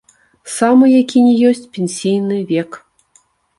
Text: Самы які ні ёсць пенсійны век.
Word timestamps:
Самы 0.53 0.85
які 1.01 1.17
ні 1.27 1.35
ёсць 1.51 1.63
пенсійны 1.77 2.43
век. 2.55 2.83